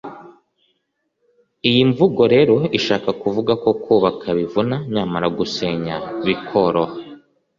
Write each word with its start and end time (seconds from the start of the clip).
iyi 1.69 1.81
mvugo 1.91 2.21
rero 2.33 2.55
ishaka 2.77 3.09
kuvuga 3.21 3.53
ko 3.63 3.69
kubaka 3.83 4.27
bivuna 4.37 4.75
nyamara 4.93 5.27
gusenya 5.37 5.95
bikoroha 6.25 6.95